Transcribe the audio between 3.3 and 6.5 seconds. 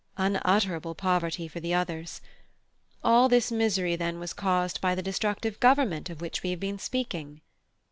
misery, then, was caused by the destructive government of which we